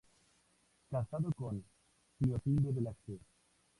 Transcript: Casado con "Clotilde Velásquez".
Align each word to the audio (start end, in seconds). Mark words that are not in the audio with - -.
Casado 0.89 1.31
con 1.37 1.63
"Clotilde 2.17 2.71
Velásquez". 2.71 3.21